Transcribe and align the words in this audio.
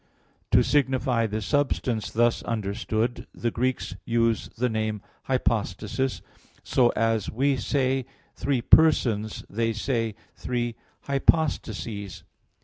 To 0.49 0.63
signify 0.63 1.27
the 1.27 1.43
substance 1.43 2.09
thus 2.09 2.41
understood, 2.41 3.27
the 3.35 3.51
Greeks 3.51 3.95
use 4.03 4.47
the 4.47 4.67
name 4.67 5.03
"hypostasis." 5.25 6.23
So, 6.63 6.89
as 6.95 7.29
we 7.29 7.55
say, 7.57 8.07
"Three 8.35 8.63
persons," 8.63 9.45
they 9.47 9.73
say 9.73 10.15
"Three 10.35 10.73
hypostases." 11.03 12.23